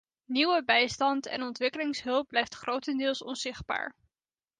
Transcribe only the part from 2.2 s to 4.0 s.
blijft grotendeels onzichtbaar.